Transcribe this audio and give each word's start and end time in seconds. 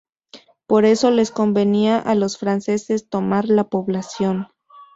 Por 0.65 0.85
eso 0.85 1.11
les 1.11 1.29
convenía 1.29 1.99
a 1.99 2.15
los 2.15 2.39
franceses 2.39 3.07
tomar 3.07 3.45
la 3.47 3.65
población. 3.69 4.47